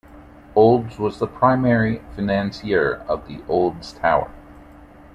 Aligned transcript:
Olds 0.55 0.97
was 0.97 1.19
the 1.19 1.27
primary 1.27 2.01
financier 2.15 2.95
of 3.07 3.27
the 3.27 3.39
Olds 3.47 3.93
Tower. 3.93 4.31